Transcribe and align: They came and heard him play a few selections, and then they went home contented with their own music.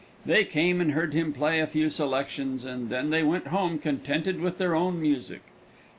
They 0.25 0.45
came 0.45 0.81
and 0.81 0.93
heard 0.93 1.13
him 1.13 1.31
play 1.31 1.59
a 1.59 1.67
few 1.67 1.91
selections, 1.91 2.65
and 2.65 2.89
then 2.89 3.11
they 3.11 3.21
went 3.21 3.45
home 3.45 3.77
contented 3.77 4.39
with 4.41 4.57
their 4.57 4.73
own 4.73 4.99
music. 4.99 5.43